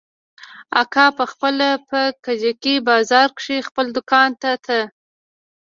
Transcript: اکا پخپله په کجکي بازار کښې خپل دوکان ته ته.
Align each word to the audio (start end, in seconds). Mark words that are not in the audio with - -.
اکا 0.81 1.05
پخپله 1.19 1.69
په 1.89 1.99
کجکي 2.25 2.75
بازار 2.87 3.27
کښې 3.37 3.57
خپل 3.67 3.85
دوکان 3.97 4.29
ته 4.41 4.51
ته. 4.65 4.79